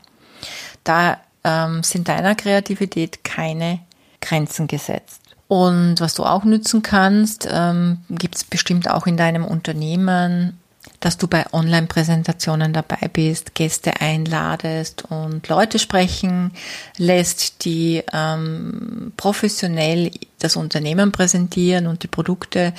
[0.85, 1.19] Da
[1.49, 3.81] ähm, sind deiner Kreativität keine
[4.21, 5.23] Grenzen gesetzt.
[5.49, 10.59] Und was du auch nützen kannst, ähm, gibt es bestimmt auch in deinem Unternehmen,
[11.01, 16.53] dass du bei Online-Präsentationen dabei bist, Gäste einladest und Leute sprechen
[16.97, 22.75] lässt, die ähm, professionell das Unternehmen präsentieren und die Produkte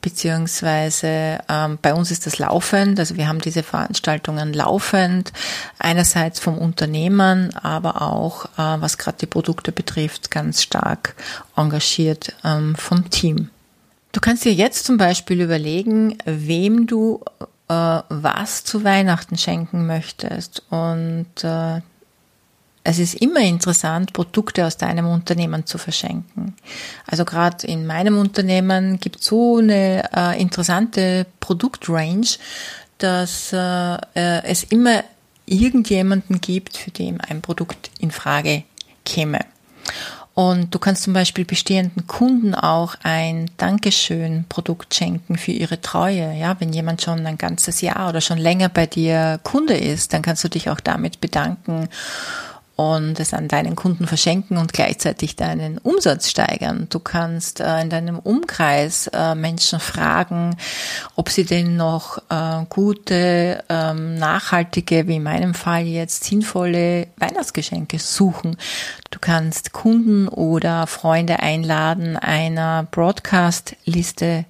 [0.00, 5.32] beziehungsweise ähm, bei uns ist das laufend, also wir haben diese Veranstaltungen laufend,
[5.78, 11.14] einerseits vom Unternehmen, aber auch, äh, was gerade die Produkte betrifft, ganz stark
[11.56, 13.50] engagiert ähm, vom Team.
[14.12, 17.22] Du kannst dir jetzt zum Beispiel überlegen, wem du
[17.68, 21.80] äh, was zu Weihnachten schenken möchtest und äh,
[22.82, 26.54] es ist immer interessant, Produkte aus deinem Unternehmen zu verschenken.
[27.06, 32.38] Also gerade in meinem Unternehmen gibt so eine äh, interessante Produktrange,
[32.98, 35.04] dass äh, äh, es immer
[35.44, 38.62] irgendjemanden gibt, für den ein Produkt in Frage
[39.04, 39.40] käme.
[40.32, 46.34] Und du kannst zum Beispiel bestehenden Kunden auch ein Dankeschön-Produkt schenken für ihre Treue.
[46.34, 50.22] Ja, wenn jemand schon ein ganzes Jahr oder schon länger bei dir Kunde ist, dann
[50.22, 51.88] kannst du dich auch damit bedanken
[52.80, 56.86] und es an deinen Kunden verschenken und gleichzeitig deinen Umsatz steigern.
[56.88, 60.56] Du kannst äh, in deinem Umkreis äh, Menschen fragen,
[61.14, 67.98] ob sie denn noch äh, gute, ähm, nachhaltige, wie in meinem Fall jetzt sinnvolle Weihnachtsgeschenke
[67.98, 68.56] suchen.
[69.10, 74.46] Du kannst Kunden oder Freunde einladen, einer Broadcast-Liste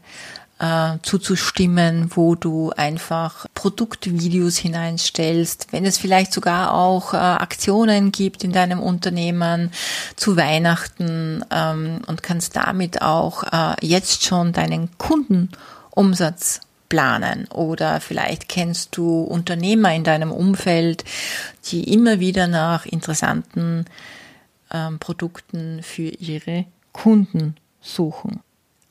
[0.61, 8.44] äh, zuzustimmen, wo du einfach Produktvideos hineinstellst, wenn es vielleicht sogar auch äh, Aktionen gibt
[8.44, 9.73] in deinem Unternehmen
[10.16, 18.49] zu Weihnachten ähm, und kannst damit auch äh, jetzt schon deinen Kundenumsatz planen oder vielleicht
[18.49, 21.05] kennst du Unternehmer in deinem Umfeld,
[21.66, 23.87] die immer wieder nach interessanten
[24.70, 28.40] ähm, Produkten für ihre Kunden suchen.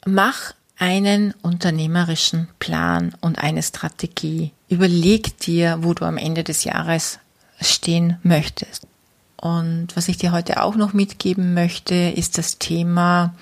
[0.06, 4.52] Mach einen unternehmerischen Plan und eine Strategie.
[4.70, 7.20] Überleg dir, wo du am Ende des Jahres
[7.62, 8.88] stehen möchtest.
[9.36, 13.36] Und was ich dir heute auch noch mitgeben möchte, ist das Thema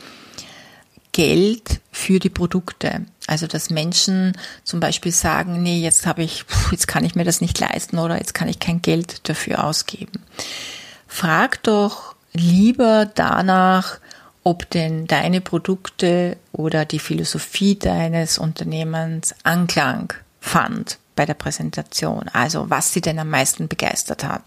[1.12, 3.06] Geld für die Produkte.
[3.28, 7.41] Also dass Menschen zum Beispiel sagen, nee, jetzt habe ich, jetzt kann ich mir das
[7.41, 10.23] nicht leisten oder jetzt kann ich kein Geld dafür ausgeben.
[11.08, 14.00] Frag doch lieber danach,
[14.47, 22.69] ob denn deine Produkte oder die Philosophie deines Unternehmens Anklang fand bei der Präsentation, also
[22.69, 24.43] was sie denn am meisten begeistert hat.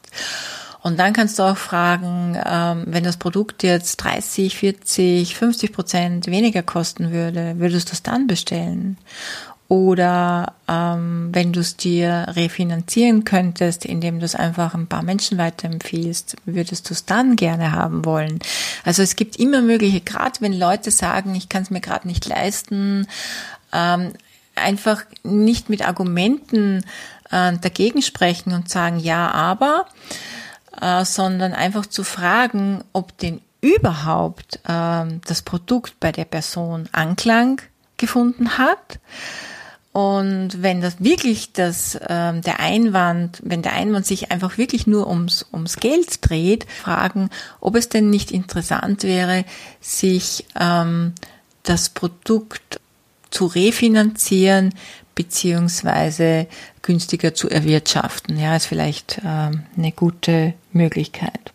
[0.81, 6.27] Und dann kannst du auch fragen, ähm, wenn das Produkt jetzt 30, 40, 50 Prozent
[6.29, 8.97] weniger kosten würde, würdest du es dann bestellen?
[9.71, 15.39] Oder ähm, wenn du es dir refinanzieren könntest, indem du es einfach ein paar Menschen
[15.39, 18.41] weiterempfiehlst, würdest du es dann gerne haben wollen?
[18.85, 22.27] Also es gibt immer mögliche, gerade wenn Leute sagen, ich kann es mir gerade nicht
[22.27, 23.07] leisten,
[23.73, 24.13] ähm,
[24.57, 26.85] einfach nicht mit Argumenten
[27.31, 29.87] äh, dagegen sprechen und sagen, ja, aber,
[30.81, 37.63] äh, sondern einfach zu fragen, ob denn überhaupt äh, das Produkt bei der Person Anklang
[37.99, 38.99] gefunden hat
[39.93, 45.09] und wenn das wirklich das, ähm, der Einwand, wenn der Einwand sich einfach wirklich nur
[45.09, 47.29] ums, ums Geld dreht, fragen,
[47.61, 49.45] ob es denn nicht interessant wäre,
[49.81, 51.15] sich ähm,
[51.65, 52.81] das Produkt
[53.31, 54.75] zu refinanzieren
[55.17, 56.47] beziehungsweise
[56.83, 58.39] günstiger zu erwirtschaften.
[58.39, 61.53] Ja, ist vielleicht ähm, eine gute Möglichkeit.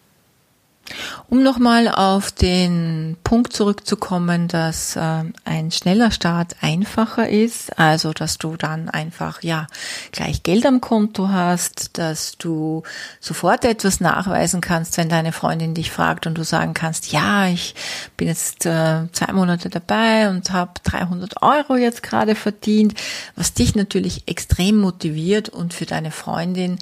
[1.30, 8.38] Um nochmal auf den Punkt zurückzukommen, dass äh, ein schneller Start einfacher ist, also dass
[8.38, 9.68] du dann einfach ja
[10.12, 12.84] gleich Geld am Konto hast, dass du
[13.20, 17.74] sofort etwas nachweisen kannst, wenn deine Freundin dich fragt und du sagen kannst, ja, ich
[18.18, 22.94] bin jetzt äh, zwei Monate dabei und habe 300 Euro jetzt gerade verdient,
[23.36, 26.78] was dich natürlich extrem motiviert und für deine Freundin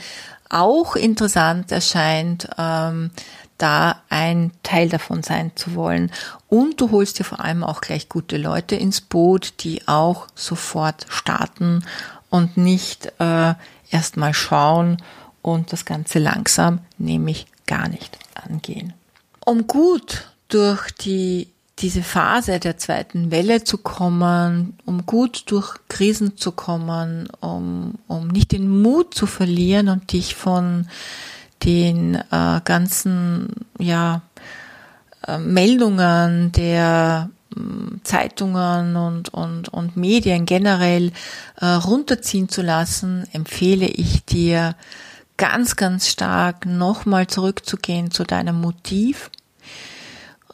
[0.54, 2.48] auch interessant erscheint.
[2.58, 3.12] Ähm,
[3.58, 6.12] da ein Teil davon sein zu wollen.
[6.48, 11.06] Und du holst dir vor allem auch gleich gute Leute ins Boot, die auch sofort
[11.10, 11.84] starten
[12.30, 13.54] und nicht äh,
[13.90, 14.98] erst mal schauen
[15.42, 18.94] und das Ganze langsam, nämlich gar nicht angehen.
[19.46, 21.48] Um gut durch die
[21.80, 28.28] diese Phase der zweiten Welle zu kommen, um gut durch Krisen zu kommen, um, um
[28.28, 30.88] nicht den Mut zu verlieren und dich von
[31.64, 34.22] den äh, ganzen ja,
[35.28, 37.60] äh, Meldungen der äh,
[38.04, 41.12] Zeitungen und, und, und Medien generell
[41.60, 44.76] äh, runterziehen zu lassen, empfehle ich dir
[45.38, 49.32] ganz, ganz stark nochmal zurückzugehen zu deinem Motiv,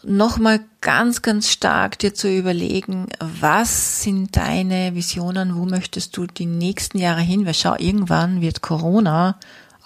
[0.03, 6.45] nochmal ganz, ganz stark dir zu überlegen, was sind deine Visionen, wo möchtest du die
[6.45, 9.37] nächsten Jahre hin, weil schau, irgendwann wird Corona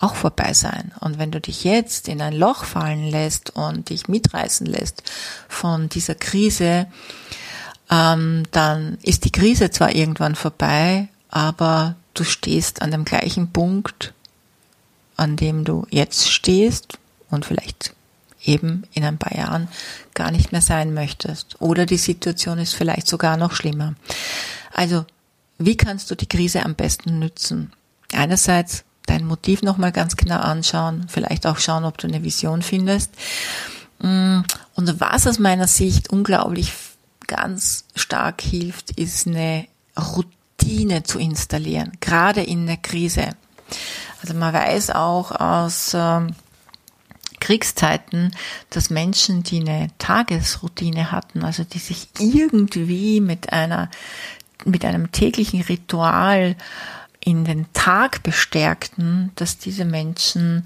[0.04, 0.92] auch vorbei sein.
[1.00, 5.04] Und wenn du dich jetzt in ein Loch fallen lässt und dich mitreißen lässt
[5.48, 6.88] von dieser Krise,
[7.90, 14.14] ähm, dann ist die Krise zwar irgendwann vorbei, aber du stehst an dem gleichen Punkt,
[15.16, 17.94] an dem du jetzt stehst und vielleicht
[18.44, 19.70] eben in ein paar Jahren
[20.14, 21.62] gar nicht mehr sein möchtest.
[21.62, 23.96] Oder die Situation ist vielleicht sogar noch schlimmer.
[24.74, 25.06] Also,
[25.58, 27.72] wie kannst du die Krise am besten nützen?
[28.12, 33.12] Einerseits dein Motiv nochmal ganz genau anschauen, vielleicht auch schauen, ob du eine Vision findest.
[34.00, 34.42] Mm,
[34.76, 36.74] und was aus meiner Sicht unglaublich
[37.28, 43.30] ganz stark hilft, ist eine Routine zu installieren, gerade in der Krise.
[44.22, 46.36] Also man weiß auch aus ähm,
[47.40, 48.32] Kriegszeiten,
[48.70, 53.90] dass Menschen, die eine Tagesroutine hatten, also die sich irgendwie mit einer,
[54.64, 56.56] mit einem täglichen Ritual
[57.26, 60.64] in den Tag bestärkten, dass diese Menschen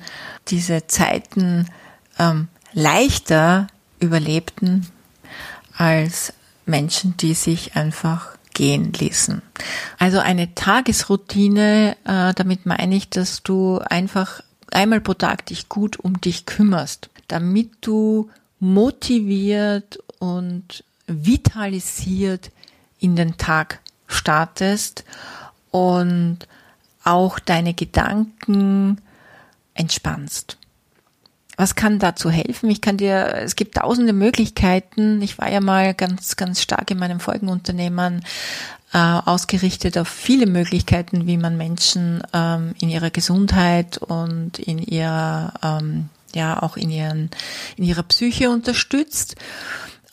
[0.47, 1.67] diese Zeiten
[2.17, 3.67] ähm, leichter
[3.99, 4.87] überlebten
[5.75, 6.33] als
[6.65, 9.43] Menschen, die sich einfach gehen ließen.
[9.99, 14.41] Also eine Tagesroutine, äh, damit meine ich, dass du einfach
[14.71, 22.51] einmal pro Tag dich gut um dich kümmerst, damit du motiviert und vitalisiert
[22.99, 25.03] in den Tag startest
[25.71, 26.39] und
[27.03, 29.01] auch deine Gedanken
[29.73, 30.57] entspannst.
[31.55, 32.69] Was kann dazu helfen?
[32.69, 35.21] Ich kann dir, es gibt tausende Möglichkeiten.
[35.23, 38.23] Ich war ja mal ganz, ganz stark in meinem Folgenunternehmen
[38.93, 45.53] äh, ausgerichtet auf viele Möglichkeiten, wie man Menschen ähm, in ihrer Gesundheit und in ihrer,
[45.63, 47.31] ähm, ja, auch in ihren,
[47.75, 49.35] in ihrer Psyche unterstützt.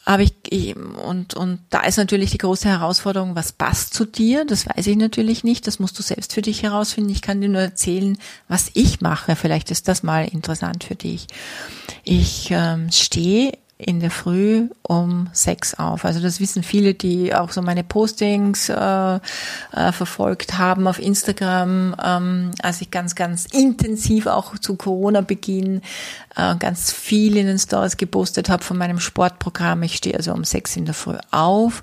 [0.04, 4.44] Aber ich, ich, und, und da ist natürlich die große Herausforderung, was passt zu dir?
[4.44, 5.66] Das weiß ich natürlich nicht.
[5.66, 7.10] Das musst du selbst für dich herausfinden.
[7.10, 9.34] Ich kann dir nur erzählen, was ich mache.
[9.34, 11.26] Vielleicht ist das mal interessant für dich.
[12.04, 16.04] Ich ähm, stehe in der Früh um sechs auf.
[16.04, 18.74] Also das wissen viele, die auch so meine Postings äh,
[19.72, 25.80] äh, verfolgt haben auf Instagram, ähm, als ich ganz, ganz intensiv auch zu Corona-Beginn
[26.36, 29.82] äh, ganz viel in den Stories gepostet habe von meinem Sportprogramm.
[29.82, 31.82] Ich stehe also um sechs in der Früh auf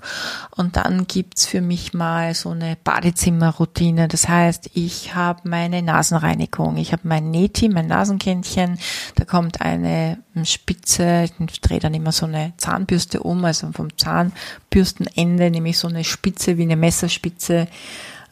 [0.56, 4.08] und dann gibt's für mich mal so eine Badezimmerroutine.
[4.08, 8.78] Das heißt, ich habe meine Nasenreinigung, ich habe mein Neti, mein Nasenkännchen,
[9.16, 15.50] da kommt eine Spitze, ich drehe dann immer so eine Zahnbürste um, also vom Zahnbürstenende
[15.50, 17.68] nehme ich so eine Spitze wie eine Messerspitze,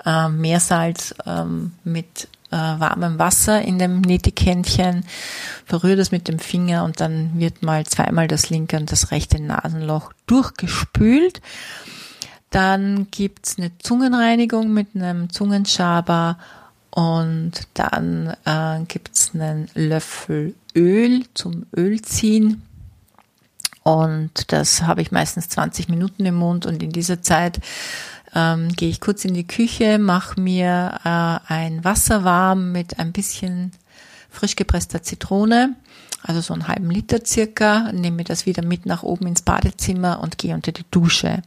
[0.04, 5.04] äh, Meersalz ähm, mit äh, warmem Wasser in dem Netikännchen,
[5.64, 9.40] verrühre das mit dem Finger und dann wird mal zweimal das linke und das rechte
[9.40, 11.40] Nasenloch durchgespült.
[12.50, 16.38] Dann gibt's eine Zungenreinigung mit einem Zungenschaber
[16.90, 22.62] und dann äh, gibt's einen Löffel Öl zum Ölziehen.
[23.82, 27.60] Und das habe ich meistens 20 Minuten im Mund und in dieser Zeit
[28.34, 33.12] ähm, gehe ich kurz in die Küche, mache mir äh, ein Wasser warm mit ein
[33.12, 33.72] bisschen
[34.30, 35.74] frisch gepresster Zitrone,
[36.22, 40.38] also so einen halben Liter circa, nehme das wieder mit nach oben ins Badezimmer und
[40.38, 41.42] gehe unter die Dusche.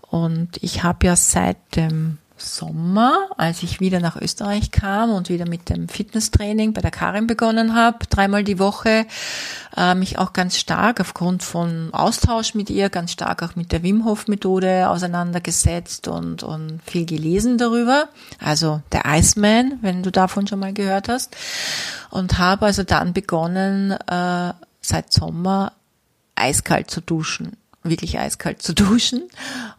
[0.00, 5.48] Und ich habe ja seit dem Sommer, als ich wieder nach Österreich kam und wieder
[5.48, 9.06] mit dem Fitnesstraining bei der Karin begonnen habe, dreimal die Woche,
[9.76, 13.82] äh, mich auch ganz stark aufgrund von Austausch mit ihr, ganz stark auch mit der
[13.82, 18.08] Wim Hof Methode auseinandergesetzt und, und viel gelesen darüber.
[18.38, 21.36] Also der Iceman, wenn du davon schon mal gehört hast.
[22.10, 25.72] Und habe also dann begonnen, äh, seit Sommer
[26.34, 27.56] eiskalt zu duschen
[27.88, 29.22] wirklich eiskalt zu duschen.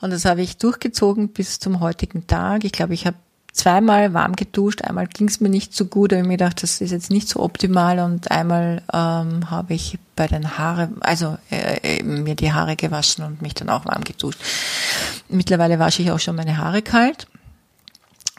[0.01, 2.63] Und das habe ich durchgezogen bis zum heutigen Tag.
[2.63, 3.17] Ich glaube, ich habe
[3.51, 6.81] zweimal warm geduscht, einmal ging es mir nicht so gut, habe ich mir gedacht, das
[6.81, 12.01] ist jetzt nicht so optimal und einmal ähm, habe ich bei den Haare, also äh,
[12.03, 14.39] mir die Haare gewaschen und mich dann auch warm geduscht.
[15.27, 17.27] Mittlerweile wasche ich auch schon meine Haare kalt.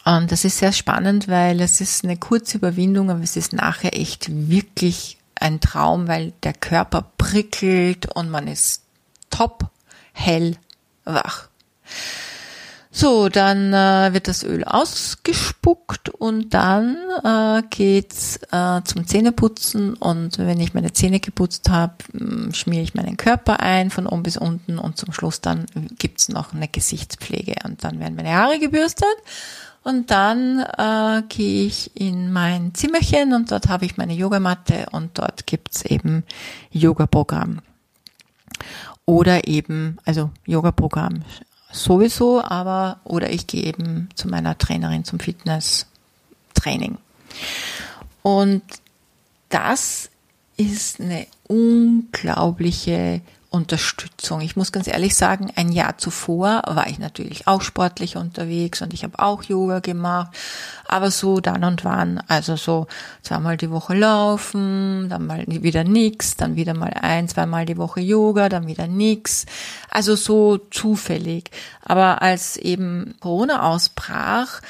[0.04, 3.98] Und das ist sehr spannend, weil es ist eine kurze Überwindung, aber es ist nachher
[3.98, 8.82] echt wirklich ein Traum, weil der Körper prickelt und man ist
[9.31, 9.70] top
[10.12, 10.57] hell
[11.05, 11.49] wach.
[12.93, 20.39] So, dann äh, wird das Öl ausgespuckt und dann äh, geht's äh, zum Zähneputzen und
[20.39, 24.37] wenn ich meine Zähne geputzt habe, mm, schmiere ich meinen Körper ein von oben bis
[24.37, 25.66] unten und zum Schluss dann
[25.99, 29.07] gibt's noch eine Gesichtspflege und dann werden meine Haare gebürstet
[29.85, 35.16] und dann äh, gehe ich in mein Zimmerchen und dort habe ich meine Yogamatte und
[35.16, 36.24] dort gibt's eben
[36.72, 37.61] Yoga-Programm
[39.11, 41.24] oder eben, also Yoga-Programm
[41.72, 46.96] sowieso, aber oder ich gehe eben zu meiner Trainerin zum Fitness-Training.
[48.22, 48.62] Und
[49.48, 50.11] das
[50.56, 53.20] ist eine unglaubliche
[53.51, 54.40] Unterstützung.
[54.42, 58.94] Ich muss ganz ehrlich sagen, ein Jahr zuvor war ich natürlich auch sportlich unterwegs und
[58.94, 60.30] ich habe auch Yoga gemacht,
[60.86, 62.86] aber so dann und wann, also so
[63.22, 68.01] zweimal die Woche laufen, dann mal wieder nix, dann wieder mal ein, zweimal die Woche
[68.01, 69.46] Yoga, dann wieder nix.
[69.90, 71.51] Also so zufällig.
[71.82, 74.61] Aber als eben Corona ausbrach,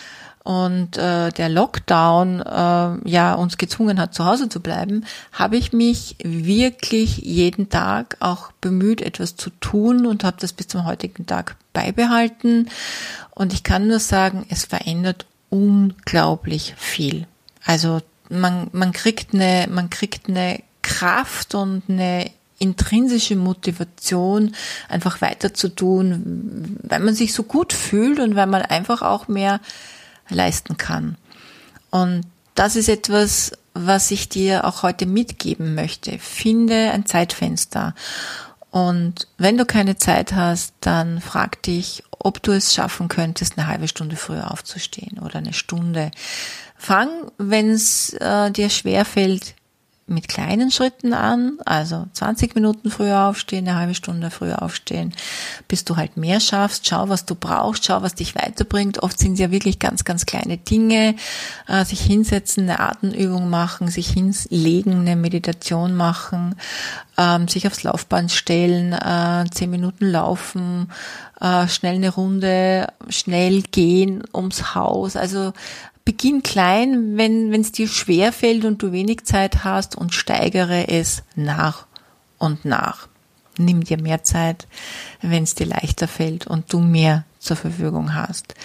[0.42, 5.72] und äh, der Lockdown äh, ja uns gezwungen hat, zu Hause zu bleiben, habe ich
[5.72, 11.26] mich wirklich jeden Tag auch bemüht, etwas zu tun und habe das bis zum heutigen
[11.26, 12.70] Tag beibehalten.
[13.30, 17.26] Und ich kann nur sagen, es verändert unglaublich viel.
[17.64, 24.54] Also man, man kriegt eine, man kriegt eine Kraft und eine intrinsische Motivation,
[24.88, 29.28] einfach weiter zu tun, weil man sich so gut fühlt und weil man einfach auch
[29.28, 29.60] mehr
[30.30, 31.16] leisten kann.
[31.90, 32.24] Und
[32.54, 36.18] das ist etwas, was ich dir auch heute mitgeben möchte.
[36.18, 37.94] Finde ein Zeitfenster.
[38.70, 43.66] Und wenn du keine Zeit hast, dann frag dich, ob du es schaffen könntest, eine
[43.66, 46.10] halbe Stunde früher aufzustehen oder eine Stunde.
[46.76, 47.08] Fang,
[47.38, 49.54] wenn es äh, dir schwerfällt,
[50.10, 55.14] mit kleinen Schritten an, also 20 Minuten früher aufstehen, eine halbe Stunde früher aufstehen,
[55.68, 56.86] bis du halt mehr schaffst.
[56.86, 59.02] Schau, was du brauchst, schau, was dich weiterbringt.
[59.02, 61.14] Oft sind es ja wirklich ganz, ganz kleine Dinge.
[61.68, 66.56] Äh, sich hinsetzen, eine Atemübung machen, sich hinlegen, eine Meditation machen,
[67.16, 70.90] ähm, sich aufs Laufband stellen, äh, 10 Minuten laufen,
[71.40, 75.16] äh, schnell eine Runde, schnell gehen ums Haus.
[75.16, 75.52] Also
[76.10, 81.22] Beginn klein, wenn es dir schwer fällt und du wenig Zeit hast und steigere es
[81.36, 81.86] nach
[82.36, 83.06] und nach.
[83.58, 84.66] Nimm dir mehr Zeit,
[85.22, 88.56] wenn es dir leichter fällt und du mehr zur Verfügung hast.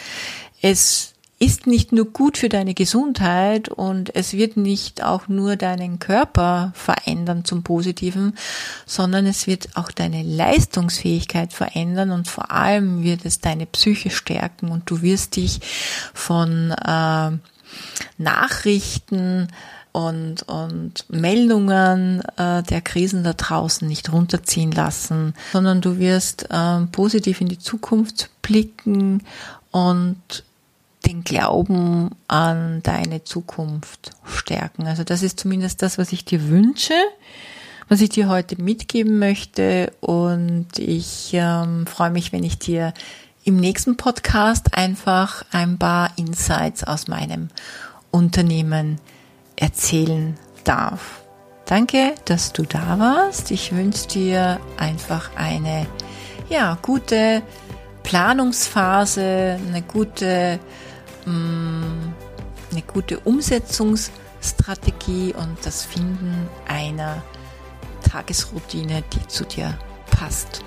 [0.59, 5.99] Es ist nicht nur gut für deine Gesundheit und es wird nicht auch nur deinen
[5.99, 8.37] Körper verändern zum Positiven,
[8.85, 14.69] sondern es wird auch deine Leistungsfähigkeit verändern und vor allem wird es deine Psyche stärken
[14.69, 15.59] und du wirst dich
[16.13, 17.31] von äh,
[18.17, 19.49] Nachrichten
[19.91, 26.81] und, und Meldungen äh, der Krisen da draußen nicht runterziehen lassen, sondern du wirst äh,
[26.91, 29.23] positiv in die Zukunft blicken
[29.71, 30.43] und
[31.05, 34.87] den Glauben an deine Zukunft stärken.
[34.87, 36.93] Also das ist zumindest das, was ich dir wünsche,
[37.87, 39.93] was ich dir heute mitgeben möchte.
[40.01, 42.93] Und ich ähm, freue mich, wenn ich dir
[43.43, 47.49] im nächsten Podcast einfach ein paar Insights aus meinem
[48.11, 48.99] Unternehmen
[49.55, 51.21] erzählen darf.
[51.65, 53.51] Danke, dass du da warst.
[53.51, 55.85] Ich wünsche dir einfach eine
[56.49, 57.41] ja, gute
[58.03, 60.59] Planungsphase, eine gute
[61.25, 67.23] eine gute Umsetzungsstrategie und das Finden einer
[68.09, 69.77] Tagesroutine, die zu dir
[70.11, 70.63] passt.